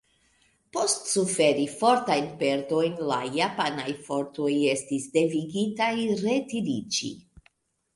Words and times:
Post 0.77 1.03
suferi 1.09 1.65
fortajn 1.73 2.31
perdojn, 2.41 2.97
la 3.13 3.21
japanaj 3.37 3.89
fortoj 4.09 4.51
estis 4.75 5.09
devigitaj 5.21 5.95
retiriĝi. 6.29 7.19